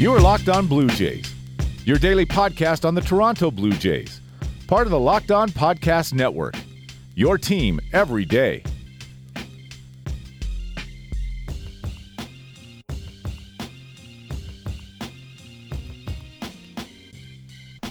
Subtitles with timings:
[0.00, 1.30] You are Locked On Blue Jays,
[1.84, 4.22] your daily podcast on the Toronto Blue Jays,
[4.66, 6.54] part of the Locked On Podcast Network.
[7.16, 8.62] Your team every day.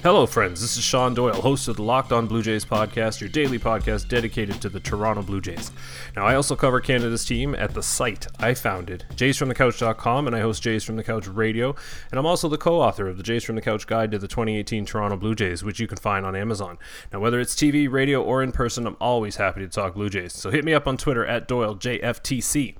[0.02, 0.62] Hello, friends.
[0.62, 4.08] This is Sean Doyle, host of the Locked On Blue Jays podcast, your daily podcast
[4.08, 5.74] dedicated to the Toronto Blue Jays.
[6.16, 10.64] Now, I also cover Canada's team at the site I founded, jaysfromthecouch.com, and I host
[10.64, 11.76] Jays from the Couch Radio.
[12.12, 14.30] And I'm also the co author of the Jays from the Couch Guide to the
[14.30, 16.78] 2018 Toronto Blue Jays, which you can find on Amazon.
[17.12, 20.32] Now, whether it's TV, radio, or in person, I'm always happy to talk Blue Jays.
[20.32, 22.78] So hit me up on Twitter at DoyleJFTC.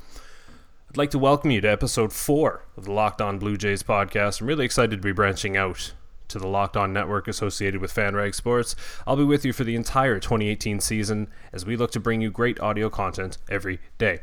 [0.90, 4.40] I'd like to welcome you to episode four of the Locked On Blue Jays podcast.
[4.40, 5.92] I'm really excited to be branching out
[6.30, 8.76] to the Locked On Network associated with FanRag Sports.
[9.06, 12.32] I'll be with you for the entire 2018 season as we look to bring you
[12.32, 14.20] great audio content every day.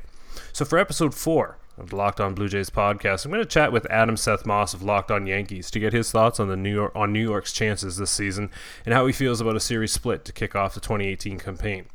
[0.52, 3.72] So for episode four of the Locked On Blue Jays podcast, I'm going to chat
[3.72, 6.72] with Adam Seth Moss of Locked On Yankees to get his thoughts on the New
[6.72, 8.50] York on New York's chances this season
[8.84, 11.86] and how he feels about a series split to kick off the 2018 campaign.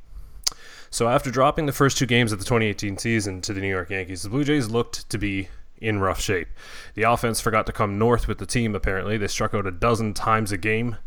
[0.90, 3.90] So after dropping the first two games of the 2018 season to the New York
[3.90, 5.48] Yankees, the Blue Jays looked to be
[5.82, 6.48] in rough shape.
[6.94, 9.18] The offense forgot to come north with the team, apparently.
[9.18, 10.98] They struck out a dozen times a game.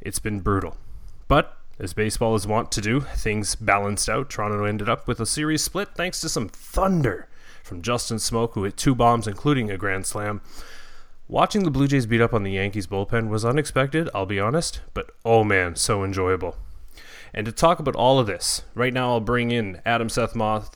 [0.00, 0.76] It's been brutal.
[1.26, 4.30] But, as baseball is wont to do, things balanced out.
[4.30, 7.28] Toronto ended up with a series split thanks to some thunder
[7.62, 10.42] from Justin Smoak, who hit two bombs, including a grand slam.
[11.28, 14.80] Watching the Blue Jays beat up on the Yankees bullpen was unexpected, I'll be honest,
[14.92, 16.56] but oh man, so enjoyable.
[17.32, 20.68] And to talk about all of this, right now I'll bring in Adam Seth Moss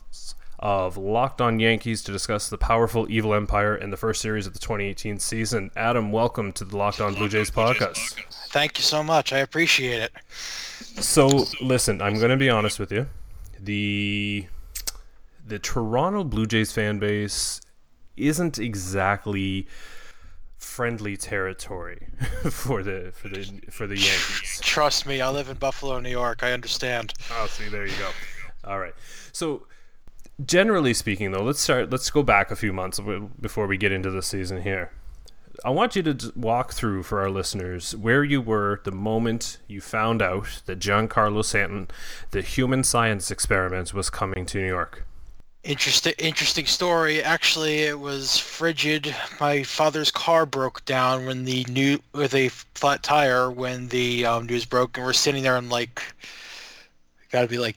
[0.59, 4.53] of Locked On Yankees to discuss the powerful Evil Empire in the first series of
[4.53, 5.71] the 2018 season.
[5.75, 8.15] Adam, welcome to the Locked On Blue Jays podcast.
[8.49, 9.33] Thank you so much.
[9.33, 10.11] I appreciate it.
[11.01, 13.07] So, listen, I'm going to be honest with you.
[13.59, 14.47] The
[15.45, 17.61] the Toronto Blue Jays fan base
[18.17, 19.67] isn't exactly
[20.57, 22.07] friendly territory
[22.51, 24.59] for the for the for the Yankees.
[24.61, 26.43] Trust me, I live in Buffalo, New York.
[26.43, 27.13] I understand.
[27.31, 28.09] Oh, see, there you go.
[28.63, 28.93] All right.
[29.31, 29.67] So,
[30.45, 31.89] generally speaking, though, let's start.
[31.89, 32.99] Let's go back a few months
[33.39, 34.91] before we get into the season here.
[35.65, 39.81] I want you to walk through for our listeners where you were the moment you
[39.81, 41.87] found out that Giancarlo Stanton,
[42.29, 45.05] the human science experiment, was coming to New York.
[45.63, 47.23] Interesting, interesting story.
[47.23, 49.13] Actually, it was frigid.
[49.39, 54.45] My father's car broke down when the new with a flat tire when the um,
[54.45, 56.01] news broke, and we're sitting there and like,
[57.31, 57.75] got to be like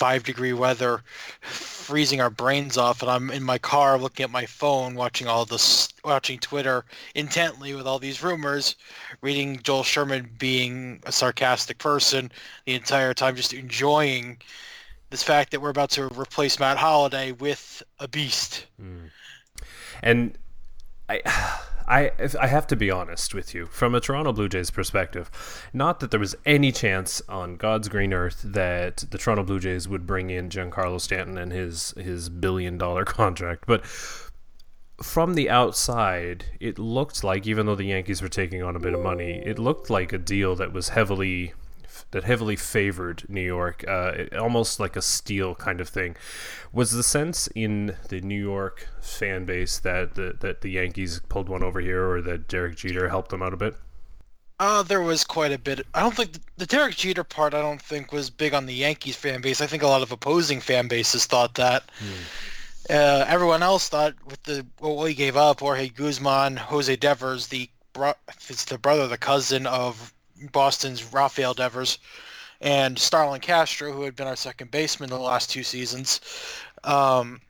[0.00, 1.02] five degree weather,
[1.42, 5.44] freezing our brains off, and I'm in my car looking at my phone, watching all
[5.44, 8.76] this, watching Twitter intently with all these rumors,
[9.20, 12.32] reading Joel Sherman being a sarcastic person
[12.64, 14.38] the entire time, just enjoying
[15.10, 18.64] this fact that we're about to replace Matt Holliday with a beast.
[18.80, 19.10] Mm.
[20.02, 20.38] And
[21.10, 21.60] I.
[21.90, 25.30] I I have to be honest with you from a Toronto Blue Jays perspective.
[25.72, 29.88] Not that there was any chance on God's green earth that the Toronto Blue Jays
[29.88, 33.84] would bring in Giancarlo Stanton and his his billion dollar contract, but
[35.02, 38.94] from the outside, it looked like even though the Yankees were taking on a bit
[38.94, 41.54] of money, it looked like a deal that was heavily
[42.12, 46.16] that heavily favored New York, uh, almost like a steal kind of thing.
[46.72, 51.48] Was the sense in the New York fan base that the, that the Yankees pulled
[51.48, 53.74] one over here, or that Derek Jeter helped them out a bit?
[54.58, 55.86] Uh, there was quite a bit.
[55.94, 57.54] I don't think the, the Derek Jeter part.
[57.54, 59.62] I don't think was big on the Yankees fan base.
[59.62, 61.84] I think a lot of opposing fan bases thought that.
[61.98, 62.92] Hmm.
[62.92, 67.70] Uh, everyone else thought with the what he gave up, Jorge Guzman, Jose Devers, the
[67.92, 68.14] bro-
[68.48, 70.12] it's the brother, the cousin of
[70.52, 71.98] Boston's Rafael Devers
[72.60, 76.20] and Starlin Castro, who had been our second baseman the last two seasons.
[76.84, 77.40] Um,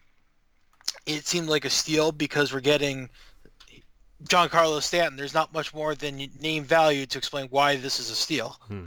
[1.07, 3.09] it seemed like a steal because we're getting
[4.25, 5.17] Giancarlo Stanton.
[5.17, 8.57] There's not much more than name value to explain why this is a steal.
[8.69, 8.85] Hmm.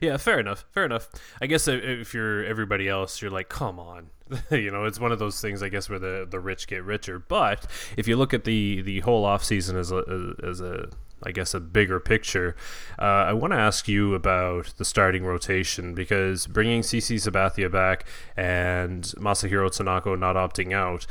[0.00, 0.64] Yeah, fair enough.
[0.72, 1.08] Fair enough.
[1.40, 4.10] I guess if you're everybody else, you're like, come on.
[4.50, 7.18] you know, it's one of those things, I guess, where the, the rich get richer.
[7.18, 7.66] But
[7.96, 10.90] if you look at the, the whole offseason as a, as a
[11.22, 12.56] I guess, a bigger picture,
[12.98, 18.06] uh, I want to ask you about the starting rotation because bringing CC Sabathia back
[18.36, 21.06] and Masahiro Tanaka not opting out,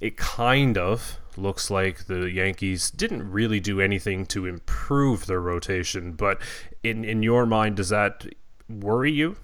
[0.00, 6.12] it kind of looks like the Yankees didn't really do anything to improve their rotation.
[6.12, 6.40] But
[6.82, 8.26] in in your mind, does that
[8.68, 9.36] worry you?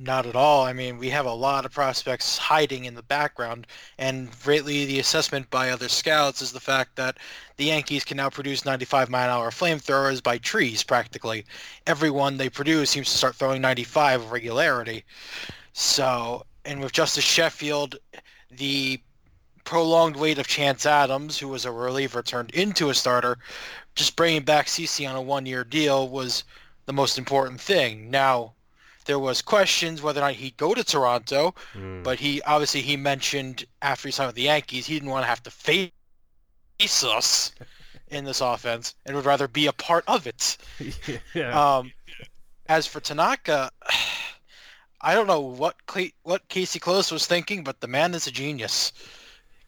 [0.00, 0.64] Not at all.
[0.64, 3.66] I mean, we have a lot of prospects hiding in the background,
[3.98, 7.16] and greatly the assessment by other scouts is the fact that
[7.56, 11.44] the Yankees can now produce 95 mile an hour flamethrowers by trees practically.
[11.88, 15.04] Everyone they produce seems to start throwing 95 with regularity.
[15.72, 17.96] So, and with Justus Sheffield,
[18.52, 19.00] the
[19.64, 23.36] prolonged wait of Chance Adams, who was a reliever turned into a starter,
[23.96, 26.44] just bringing back CC on a one-year deal was
[26.86, 28.12] the most important thing.
[28.12, 28.54] Now,
[29.08, 32.04] there was questions whether or not he'd go to Toronto, mm.
[32.04, 35.28] but he obviously he mentioned after he signed with the Yankees he didn't want to
[35.28, 35.90] have to face
[37.02, 37.52] us
[38.08, 40.58] in this offense and would rather be a part of it.
[41.34, 41.78] yeah.
[41.78, 41.90] Um,
[42.68, 43.70] as for Tanaka,
[45.00, 45.76] I don't know what
[46.22, 48.92] what Casey Close was thinking, but the man is a genius.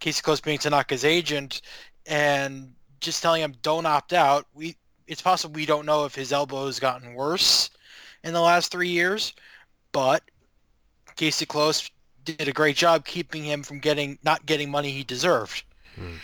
[0.00, 1.62] Casey Close being Tanaka's agent
[2.06, 4.46] and just telling him don't opt out.
[4.52, 4.76] We
[5.06, 7.70] it's possible we don't know if his elbow has gotten worse
[8.24, 9.32] in the last three years,
[9.92, 10.22] but
[11.16, 11.90] Casey Close
[12.24, 15.62] did a great job keeping him from getting not getting money he deserved.
[15.96, 16.16] Hmm.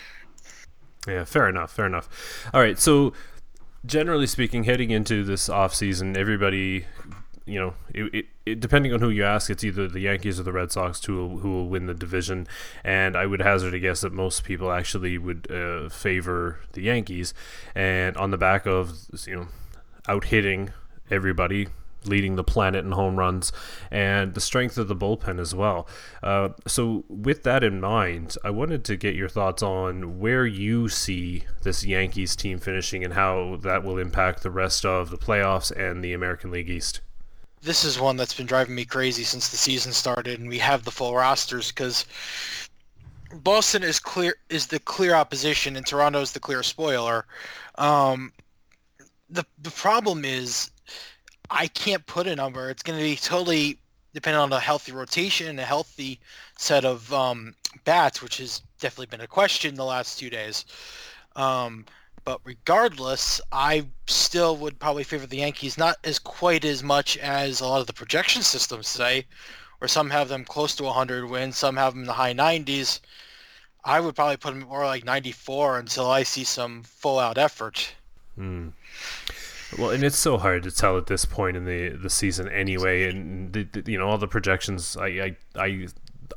[1.07, 1.71] Yeah, fair enough.
[1.71, 2.09] Fair enough.
[2.53, 3.13] All right, so
[3.85, 6.85] generally speaking, heading into this off season, everybody
[7.47, 10.43] you know, it, it, it, depending on who you ask, it's either the Yankees or
[10.43, 12.45] the Red Sox who will, who will win the division.
[12.83, 17.33] And I would hazard a guess that most people actually would uh, favor the Yankees.
[17.73, 19.47] And on the back of you know,
[20.09, 20.73] out hitting
[21.09, 21.67] everybody,
[22.07, 23.51] leading the planet in home runs,
[23.91, 25.87] and the strength of the bullpen as well.
[26.23, 30.89] Uh, so, with that in mind, I wanted to get your thoughts on where you
[30.89, 35.71] see this Yankees team finishing and how that will impact the rest of the playoffs
[35.71, 37.01] and the American League East
[37.61, 40.83] this is one that's been driving me crazy since the season started, and we have
[40.83, 42.05] the full rosters because
[43.33, 47.25] Boston is clear is the clear opposition, and Toronto is the clear spoiler.
[47.75, 48.31] Um,
[49.29, 50.71] the the problem is
[51.49, 52.69] I can't put a number.
[52.69, 53.77] It's going to be totally
[54.13, 56.19] dependent on a healthy rotation and a healthy
[56.57, 57.55] set of um,
[57.85, 60.65] bats, which has definitely been a question the last two days.
[61.35, 61.85] Um,
[62.25, 67.61] but regardless, I still would probably favor the Yankees, not as quite as much as
[67.61, 69.25] a lot of the projection systems say,
[69.77, 72.99] where some have them close to 100 wins, some have them in the high 90s.
[73.85, 77.93] I would probably put them more like 94 until I see some full-out effort.
[78.35, 78.69] Hmm.
[79.77, 83.09] Well, and it's so hard to tell at this point in the the season anyway,
[83.09, 84.95] and the, the, you know all the projections.
[84.95, 85.87] I I, I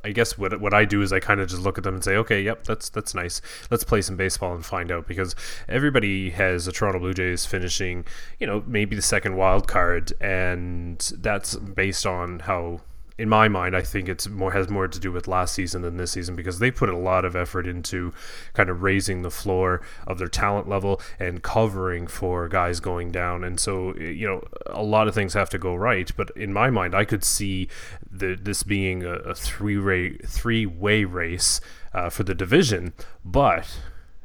[0.05, 2.05] I guess what what I do is I kind of just look at them and
[2.05, 3.41] say, okay, yep, that's that's nice.
[3.71, 5.35] Let's play some baseball and find out because
[5.69, 8.05] everybody has the Toronto Blue Jays finishing,
[8.39, 12.81] you know, maybe the second wild card, and that's based on how
[13.21, 15.99] in my mind, I think it's more has more to do with last season than
[15.99, 18.15] this season because they put a lot of effort into
[18.55, 23.45] kind of raising the floor of their talent level and covering for guys going down.
[23.45, 26.11] And so, you know, a lot of things have to go right.
[26.17, 27.69] But in my mind, I could see
[28.11, 31.61] the, this being a, a three way three way race
[31.93, 33.81] uh, for the division, but.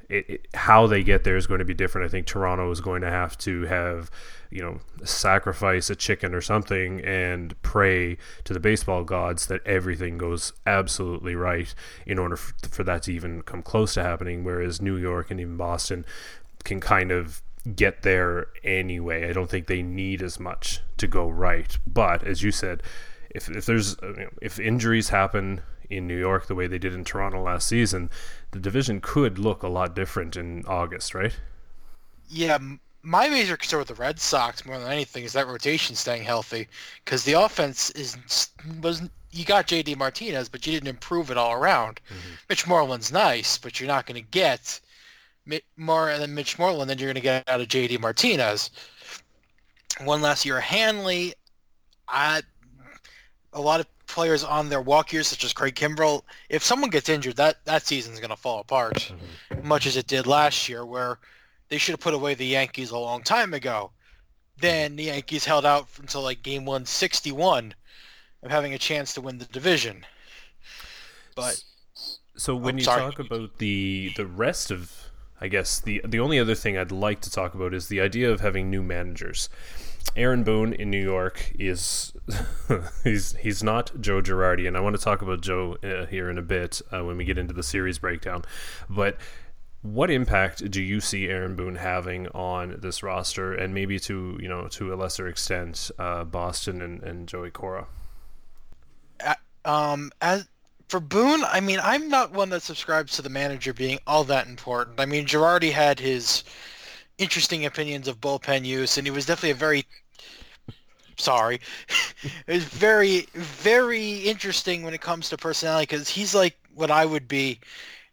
[0.10, 2.06] It, it, how they get there is going to be different.
[2.06, 4.12] I think Toronto is going to have to have
[4.56, 10.18] you know, sacrifice a chicken or something and pray to the baseball gods that everything
[10.18, 11.76] goes absolutely right
[12.06, 14.46] in order for, for that to even come close to happening.
[14.46, 16.06] Whereas New York and even Boston
[16.64, 17.42] can kind of
[17.76, 19.30] get there anyway.
[19.30, 21.78] I don't think they need as much to go right.
[21.86, 22.82] But as you said,
[23.32, 26.80] if, if there's uh, you know, if injuries happen in New York the way they
[26.80, 28.10] did in Toronto last season,
[28.56, 31.38] the division could look a lot different in August, right?
[32.30, 32.58] Yeah,
[33.04, 36.70] my major concern with the Red Sox more than anything is that rotation staying healthy
[37.04, 38.18] because the offense is
[38.82, 42.00] was you got JD Martinez, but you didn't improve it all around.
[42.08, 42.36] Mm-hmm.
[42.48, 44.80] Mitch Moreland's nice, but you're not going to get
[45.76, 48.72] more than Mitch Moreland than you're going to get out of JD Martinez.
[50.06, 51.34] One last year, Hanley,
[52.08, 52.42] I,
[53.56, 57.10] a lot of players on their walk years, such as Craig Kimbrel, if someone gets
[57.10, 59.12] injured, that, that season's going to fall apart,
[59.64, 61.18] much as it did last year, where–
[61.70, 63.92] they should have put away the Yankees a long time ago.
[64.58, 67.74] Then the Yankees held out until like game 161
[68.44, 70.06] of having a chance to win the division.
[71.36, 71.64] But
[72.38, 73.02] so oh, when oh, you sorry.
[73.02, 74.94] talk about the the rest of
[75.42, 78.32] I guess the the only other thing I'd like to talk about is the idea
[78.32, 79.50] of having new managers.
[80.16, 82.14] Aaron Boone in New York is
[83.04, 86.38] he's he's not Joe Girardi, and I want to talk about Joe uh, here in
[86.38, 88.44] a bit uh, when we get into the series breakdown.
[88.90, 89.18] But
[89.82, 94.48] what impact do you see Aaron Boone having on this roster, and maybe to you
[94.48, 97.88] know to a lesser extent, uh, Boston and, and Joey Cora?
[99.66, 100.48] Um, as
[100.88, 104.48] for Boone, I mean, I'm not one that subscribes to the manager being all that
[104.48, 105.00] important.
[105.00, 106.44] I mean, Girardi had his
[107.18, 109.86] interesting opinions of bullpen use, and he was definitely a very
[111.18, 111.60] sorry,
[112.48, 117.06] it was very very interesting when it comes to personality because he's like what I
[117.06, 117.60] would be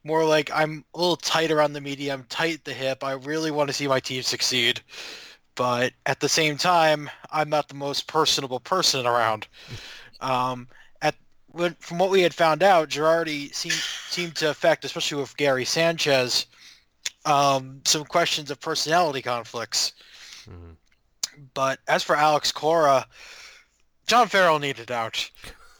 [0.05, 2.13] more like I'm a little tight around the media.
[2.13, 3.05] I'm tight at the hip.
[3.05, 4.81] I really want to see my team succeed.
[5.55, 9.47] But at the same time, I'm not the most personable person around.
[10.21, 10.67] Um,
[11.03, 11.15] at
[11.49, 13.75] when, from what we had found out, Girardi seemed
[14.09, 16.47] seemed to affect, especially with Gary Sanchez,
[17.25, 19.93] um, some questions of personality conflicts.
[20.49, 20.73] Mm-hmm.
[21.55, 23.07] But as for Alex Cora,
[24.07, 25.31] John Farrell needed out.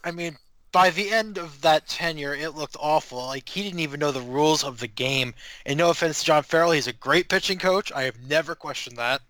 [0.03, 0.37] I mean,
[0.71, 3.19] by the end of that tenure, it looked awful.
[3.19, 5.33] Like he didn't even know the rules of the game.
[5.65, 7.91] And no offense to John Farrell, he's a great pitching coach.
[7.91, 9.21] I have never questioned that.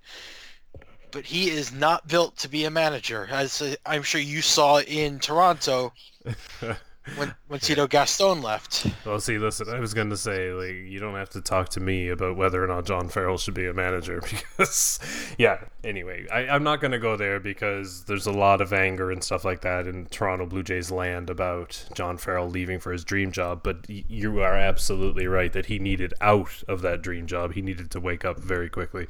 [1.11, 5.19] But he is not built to be a manager, as I'm sure you saw in
[5.19, 5.93] Toronto.
[7.15, 8.87] when when Cito Gaston left.
[9.05, 11.79] Well, see, listen, I was going to say like you don't have to talk to
[11.79, 14.99] me about whether or not John Farrell should be a manager because,
[15.37, 15.65] yeah.
[15.83, 19.23] Anyway, I, I'm not going to go there because there's a lot of anger and
[19.23, 23.31] stuff like that in Toronto Blue Jays land about John Farrell leaving for his dream
[23.31, 23.61] job.
[23.63, 27.53] But you are absolutely right that he needed out of that dream job.
[27.53, 29.07] He needed to wake up very quickly.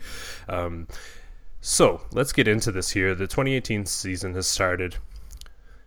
[0.50, 0.88] Um,
[1.62, 3.16] so let's get into this here.
[3.16, 4.98] The 2018 season has started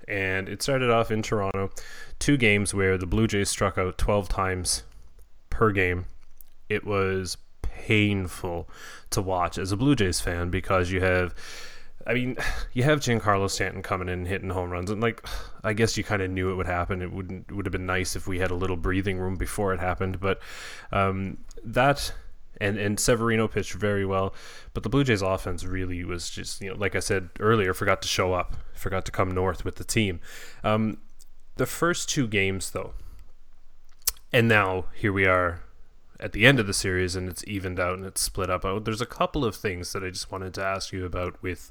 [0.08, 1.70] and it started off in Toronto.
[2.18, 4.84] Two games where the Blue Jays struck out 12 times
[5.50, 6.06] per game.
[6.68, 8.68] It was painful
[9.10, 11.34] to watch as a Blue Jays fan because you have.
[12.06, 12.36] I mean,
[12.72, 15.26] you have Giancarlo Stanton coming in and hitting home runs, and like,
[15.64, 17.02] I guess you kind of knew it would happen.
[17.02, 19.74] It would not would have been nice if we had a little breathing room before
[19.74, 20.40] it happened, but
[20.92, 22.12] um, that
[22.60, 24.34] and and Severino pitched very well,
[24.74, 28.02] but the Blue Jays offense really was just you know like I said earlier, forgot
[28.02, 30.20] to show up, forgot to come north with the team.
[30.64, 30.98] Um,
[31.56, 32.94] the first two games though,
[34.32, 35.62] and now here we are
[36.18, 38.64] at the end of the series, and it's evened out and it's split up.
[38.64, 41.70] Oh, there's a couple of things that I just wanted to ask you about with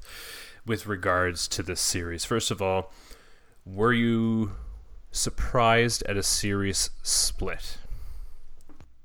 [0.64, 2.24] with regards to this series.
[2.24, 2.92] First of all,
[3.64, 4.52] were you
[5.12, 7.78] surprised at a series split?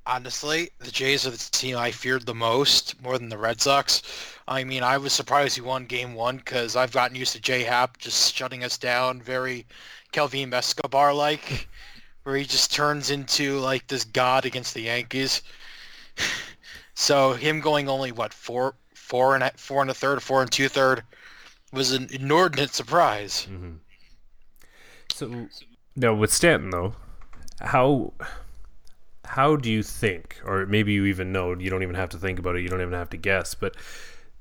[0.05, 4.01] Honestly, the Jays are the team I feared the most, more than the Red Sox.
[4.48, 7.63] I mean, I was surprised he won Game One because I've gotten used to J
[7.63, 9.65] Happ just shutting us down, very
[10.12, 11.67] Kelvim Escobar like,
[12.24, 15.43] where he just turns into like this god against the Yankees.
[16.96, 20.51] so him going only what four, four and a, four and a third, four and
[20.51, 21.03] two third,
[21.72, 23.48] was an inordinate surprise.
[23.50, 23.75] Mm-hmm.
[25.13, 25.48] So
[25.96, 26.93] now with Stanton though,
[27.60, 28.13] how
[29.31, 32.38] how do you think, or maybe you even know, you don't even have to think
[32.38, 33.77] about it, you don't even have to guess, but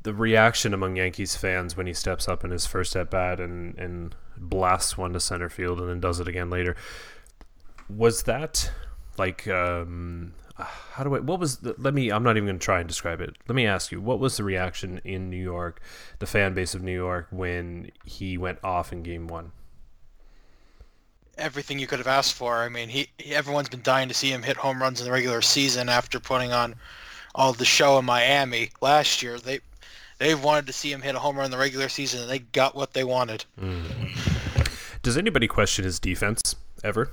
[0.03, 3.79] the reaction among Yankees fans when he steps up in his first at bat and,
[3.79, 6.75] and blasts one to center field and then does it again later,
[7.89, 8.73] was that
[9.17, 12.65] like, um, how do I, what was, the, let me, I'm not even going to
[12.65, 13.37] try and describe it.
[13.47, 15.81] Let me ask you, what was the reaction in New York,
[16.19, 19.53] the fan base of New York, when he went off in game one?
[21.39, 22.59] Everything you could have asked for.
[22.59, 25.13] I mean, he, he, everyone's been dying to see him hit home runs in the
[25.13, 26.75] regular season after putting on
[27.35, 29.39] all the show in Miami last year.
[29.39, 29.61] They
[30.19, 32.41] they've wanted to see him hit a home run in the regular season, and they
[32.41, 33.45] got what they wanted.
[33.61, 34.61] Mm.
[35.03, 37.11] Does anybody question his defense ever?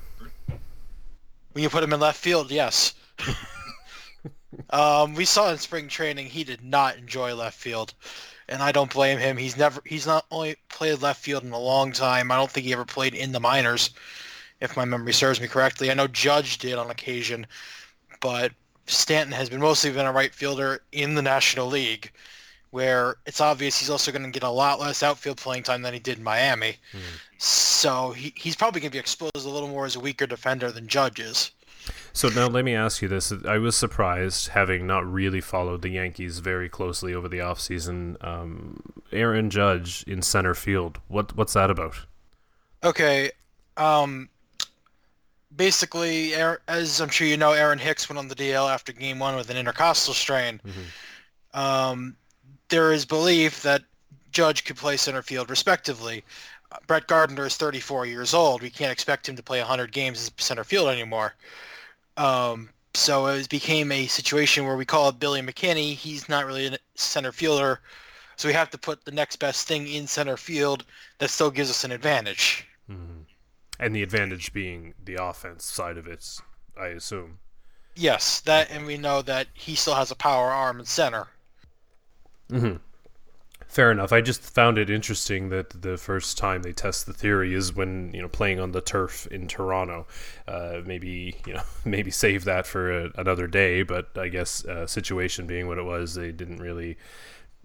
[1.54, 2.94] When you put him in left field, yes.
[4.70, 7.94] um, we saw in spring training he did not enjoy left field
[8.50, 9.38] and I don't blame him.
[9.38, 12.32] He's never he's not only played left field in a long time.
[12.32, 13.92] I don't think he ever played in the minors,
[14.62, 15.92] if my memory serves me correctly.
[15.92, 17.46] I know Judge did on occasion,
[18.22, 18.52] but
[18.86, 22.12] Stanton has been mostly been a right fielder in the National League,
[22.72, 25.94] where it's obvious he's also going to get a lot less outfield playing time than
[25.94, 26.78] he did in Miami.
[26.94, 27.00] Mm.
[27.38, 30.72] So he, he's probably going to be exposed a little more as a weaker defender
[30.72, 31.52] than Judge is.
[32.14, 33.32] So now let me ask you this.
[33.46, 38.24] I was surprised, having not really followed the Yankees very closely over the offseason.
[38.26, 41.00] Um, Aaron Judge in center field.
[41.08, 41.96] What What's that about?
[42.84, 43.32] Okay.
[43.76, 44.30] Um,
[45.56, 46.34] basically,
[46.68, 49.50] as I'm sure you know, Aaron Hicks went on the DL after game one with
[49.50, 50.62] an intercostal strain.
[50.66, 51.60] Mm-hmm.
[51.60, 52.16] Um,
[52.70, 53.82] there is belief that
[54.32, 56.24] Judge could play center field respectively.
[56.86, 58.62] Brett Gardner is 34 years old.
[58.62, 61.34] We can't expect him to play 100 games as center field anymore.
[62.18, 65.94] Um, so it became a situation where we call it Billy McKinney.
[65.94, 67.80] He's not really a center fielder,
[68.36, 70.84] so we have to put the next best thing in center field
[71.20, 72.68] that still gives us an advantage.
[72.90, 73.22] Mm-hmm.
[73.80, 76.26] And the advantage being the offense side of it,
[76.80, 77.38] I assume.
[77.96, 81.28] Yes, that, and we know that he still has a power arm in center.
[82.52, 82.78] Mm-hmm.
[83.68, 84.14] Fair enough.
[84.14, 88.12] I just found it interesting that the first time they test the theory is when
[88.14, 90.08] you know playing on the turf in Toronto.
[90.48, 94.88] Uh, maybe you know maybe save that for a, another day, but I guess uh,
[94.88, 96.98] situation being what it was, they didn't really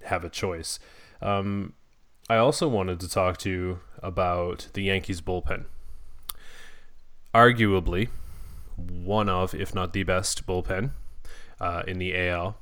[0.04, 0.80] have a choice.
[1.22, 1.74] Um,
[2.28, 5.66] I also wanted to talk to you about the Yankees bullpen.
[7.32, 8.08] Arguably,
[8.76, 10.90] one of, if not the best bullpen
[11.60, 12.56] uh, in the AL.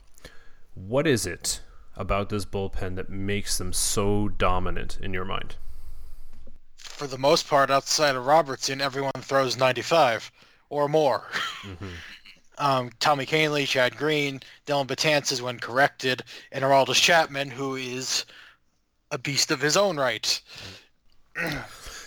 [0.75, 1.63] What is it
[1.97, 5.57] about this bullpen that makes them so dominant in your mind?
[7.01, 10.31] for the most part, outside of Robertson, everyone throws 95
[10.69, 11.25] or more.
[11.63, 11.87] Mm-hmm.
[12.59, 18.27] um, Tommy Kahnle, Chad Green, Dellin Betances when corrected, and Aroldis Chapman, who is
[19.11, 20.43] a beast of his own right.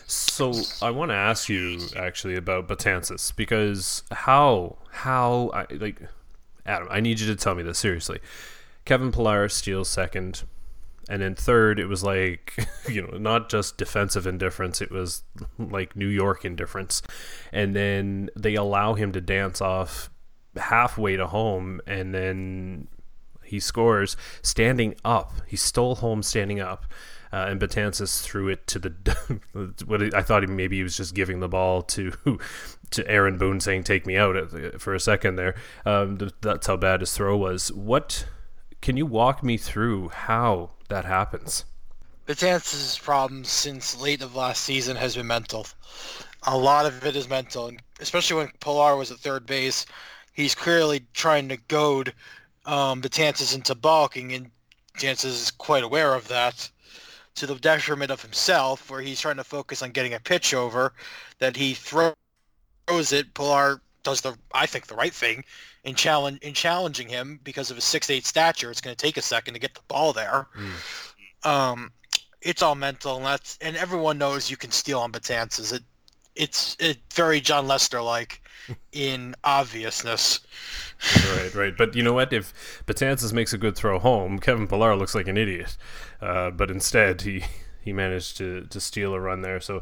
[0.06, 6.02] so I want to ask you actually about Betances because how how I like
[6.68, 8.20] Adam, I need you to tell me this seriously.
[8.86, 10.44] Kevin Pillar steals second,
[11.10, 12.56] and then third, it was like
[12.90, 15.24] you know not just defensive indifference; it was
[15.58, 17.02] like New York indifference,
[17.52, 20.10] and then they allow him to dance off
[20.56, 22.88] halfway to home, and then
[23.44, 25.34] he scores standing up.
[25.48, 26.86] He stole home standing up.
[27.32, 29.74] Uh, and Betances threw it to the.
[29.88, 32.14] what I thought maybe he was just giving the ball to
[32.92, 34.36] to Aaron Boone, saying "Take me out"
[34.80, 35.56] for a second there.
[35.84, 37.72] Um, that's how bad his throw was.
[37.72, 38.28] What
[38.84, 41.64] can you walk me through how that happens?
[42.28, 45.66] Betances' problem since late of last season has been mental.
[46.46, 49.86] A lot of it is mental, and especially when Pillar was at third base,
[50.34, 52.14] he's clearly trying to goad
[52.66, 54.52] um, Betances into balking, and
[54.98, 56.70] Betances is quite aware of that
[57.36, 60.92] to the detriment of himself, where he's trying to focus on getting a pitch over,
[61.40, 62.14] that he throws
[63.14, 63.34] it.
[63.34, 65.46] Pillar does the, I think, the right thing
[65.84, 68.72] in challenge in challenging him because of his six eight stature.
[68.72, 70.48] It's going to take a second to get the ball there.
[70.56, 71.50] Mm.
[71.50, 71.92] Um,
[72.42, 75.74] it's all mental, and that's and everyone knows you can steal on Betances.
[75.74, 75.84] It
[76.36, 78.42] it's it very Jon Lester like
[78.92, 80.40] in obviousness.
[81.36, 81.78] right, right.
[81.78, 82.32] But you know what?
[82.32, 85.78] If Betances makes a good throw home, Kevin Pillar looks like an idiot.
[86.22, 87.44] Uh, but instead, he
[87.82, 89.60] he managed to to steal a run there.
[89.60, 89.82] So.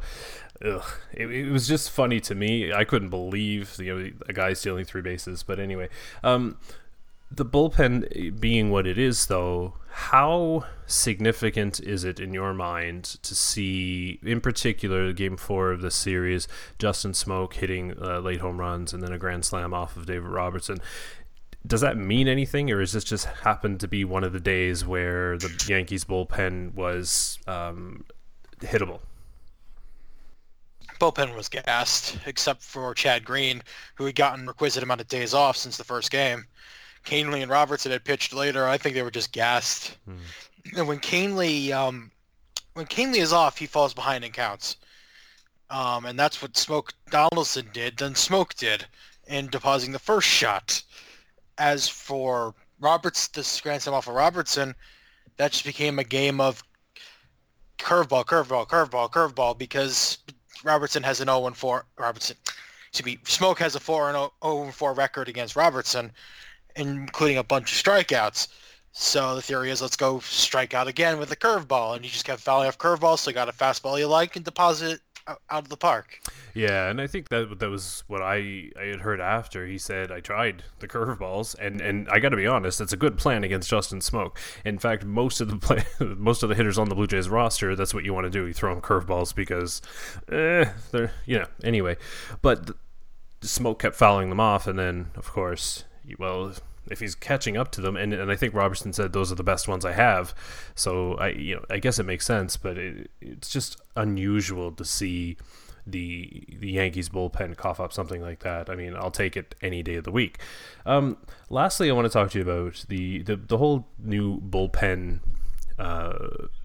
[0.63, 2.71] Ugh, it, it was just funny to me.
[2.71, 5.43] I couldn't believe you know a guy stealing three bases.
[5.43, 5.89] But anyway,
[6.23, 6.57] um,
[7.31, 13.33] the bullpen being what it is, though, how significant is it in your mind to
[13.33, 16.47] see, in particular, game four of the series,
[16.77, 20.29] Justin Smoak hitting uh, late home runs and then a grand slam off of David
[20.29, 20.77] Robertson?
[21.65, 24.85] Does that mean anything, or is this just happened to be one of the days
[24.85, 28.03] where the Yankees bullpen was um,
[28.59, 28.99] hittable?
[31.01, 33.63] Bullpen was gassed, except for Chad Green,
[33.95, 36.45] who had gotten requisite amount of days off since the first game.
[37.05, 38.67] Kahnle and Robertson had pitched later.
[38.67, 39.97] I think they were just gassed.
[40.05, 40.17] Hmm.
[40.77, 42.11] And when Kahnle, um,
[42.75, 44.75] when Kahnle is off, he falls behind and counts.
[45.71, 47.97] Um, and that's what Smoak Donaldson did.
[47.97, 48.85] Then Smoak did
[49.25, 50.83] in depositing the first shot.
[51.57, 54.75] As for Roberts, this grand slam off of Robertson,
[55.37, 56.63] that just became a game of
[57.79, 60.19] curveball, curveball, curveball, curveball because
[60.63, 61.83] Robertson has an 0-4.
[61.97, 62.37] Robertson,
[62.93, 66.11] to be Smoak has a 4 and 0-4 record against Robertson
[66.75, 68.47] including a bunch of strikeouts.
[68.93, 72.25] So the theory is let's go strike out again with a curveball, and you just
[72.25, 73.19] kept fouling off curveballs.
[73.19, 76.19] So you got a fastball you like and deposit it out of the park.
[76.53, 80.11] Yeah, and I think that that was what I, I had heard after he said
[80.11, 83.43] I tried the curveballs, and, and I got to be honest, it's a good plan
[83.43, 84.37] against Justin Smoak.
[84.65, 87.75] In fact, most of the play, most of the hitters on the Blue Jays roster,
[87.75, 88.45] that's what you want to do.
[88.45, 89.81] You throw them curveballs because,
[90.31, 91.97] eh, they're you know anyway.
[92.41, 92.71] But
[93.41, 95.85] Smoak kept fouling them off, and then of course
[96.17, 96.53] well,
[96.89, 99.43] if he's catching up to them, and, and I think Robertson said those are the
[99.43, 100.33] best ones I have,
[100.75, 104.85] so I you know I guess it makes sense, but it, it's just unusual to
[104.85, 105.37] see
[105.85, 108.69] the the Yankees bullpen cough up something like that.
[108.69, 110.39] I mean, I'll take it any day of the week.
[110.85, 111.17] Um,
[111.49, 115.19] lastly, I want to talk to you about the the, the whole new bullpen
[115.79, 116.13] uh,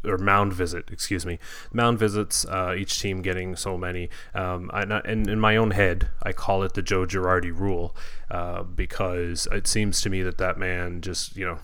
[0.04, 1.38] or mound visit, excuse me,
[1.72, 2.44] mound visits.
[2.44, 4.08] Uh, each team getting so many.
[4.34, 7.96] Um, and in my own head, I call it the Joe Girardi rule
[8.30, 11.58] uh, because it seems to me that that man just you know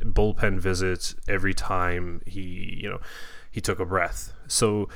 [0.00, 3.00] bullpen visits every time he you know
[3.50, 4.32] he took a breath.
[4.48, 4.88] So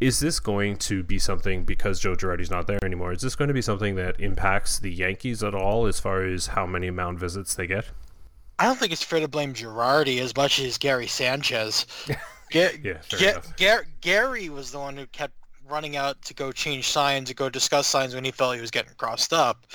[0.00, 3.12] is this going to be something because Joe Girardi's not there anymore?
[3.12, 6.48] Is this going to be something that impacts the Yankees at all as far as
[6.48, 7.86] how many mound visits they get?
[8.58, 11.86] I don't think it's fair to blame Girardi as much as Gary Sanchez.
[12.50, 15.34] Ga- yeah, Ga- Ga- Gary was the one who kept
[15.68, 18.70] running out to go change signs, to go discuss signs when he felt he was
[18.70, 19.66] getting crossed up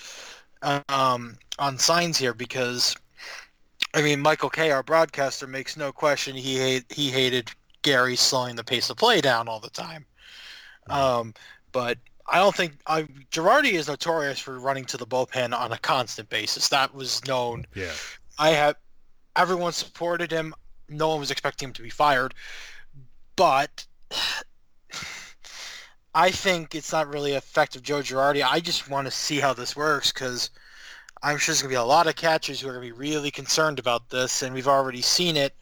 [0.89, 2.95] um, on signs here because,
[3.93, 8.55] I mean, Michael Kay, our broadcaster, makes no question he hate, he hated Gary slowing
[8.55, 10.05] the pace of play down all the time.
[10.89, 11.33] Um,
[11.71, 15.77] but I don't think I, Girardi is notorious for running to the bullpen on a
[15.77, 16.69] constant basis.
[16.69, 17.91] That was known yeah.
[18.37, 18.75] I have
[19.35, 20.53] everyone supported him.
[20.89, 22.33] No one was expecting him to be fired,
[23.35, 23.85] but
[26.13, 28.43] I think it's not really effective Joe Girardi.
[28.43, 30.49] I just want to see how this works because
[31.23, 32.99] I'm sure there's going to be a lot of catchers who are going to be
[32.99, 35.55] really concerned about this, and we've already seen it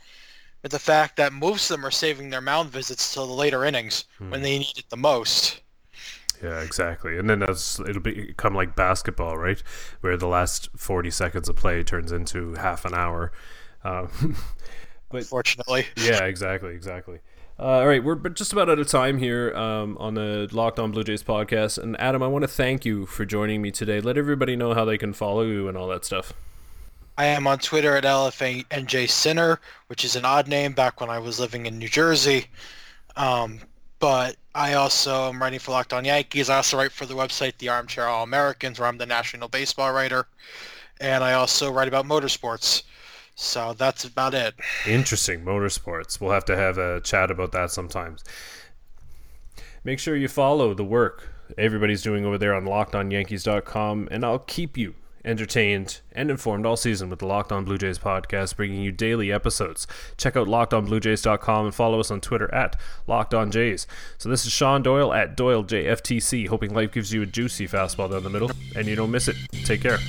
[0.64, 3.64] with the fact that most of them are saving their mound visits till the later
[3.64, 4.42] innings when hmm.
[4.42, 5.62] they need it the most.
[6.42, 7.18] Yeah, exactly.
[7.18, 9.62] And then that's it'll become like basketball, right?
[10.02, 13.32] Where the last forty seconds of play turns into half an hour.
[13.84, 14.08] Uh,
[15.10, 17.20] but Fortunately, yeah, exactly, exactly.
[17.60, 20.92] Uh, all right, we're just about out of time here um, on the Locked On
[20.92, 21.78] Blue Jays podcast.
[21.78, 24.00] And Adam, I want to thank you for joining me today.
[24.00, 26.32] Let everybody know how they can follow you and all that stuff.
[27.18, 31.20] I am on Twitter at LFNJ Sinner, which is an odd name back when I
[31.20, 32.46] was living in New Jersey.
[33.18, 33.60] Um,
[34.00, 36.50] but I also am writing for Locked On Yankees.
[36.50, 39.94] I also write for the website The Armchair All Americans, where I'm the national baseball
[39.94, 40.28] writer.
[41.00, 42.84] And I also write about motorsports.
[43.36, 44.56] So that's about it.
[44.86, 46.20] Interesting motorsports.
[46.20, 48.26] We'll have to have a chat about that sometimes.
[49.86, 54.78] Make sure you follow the work everybody's doing over there on lockedonyankees.com, and I'll keep
[54.78, 54.94] you
[55.30, 59.32] entertained and informed all season with the Locked On Blue Jays podcast, bringing you daily
[59.32, 59.88] episodes.
[60.18, 62.76] Check out lockedonbluejays.com and follow us on Twitter at
[63.08, 63.88] Locked On Jays.
[64.18, 68.24] So this is Sean Doyle at DoyleJFTC, hoping life gives you a juicy fastball down
[68.24, 69.36] the middle, and you don't miss it.
[69.64, 70.00] Take care.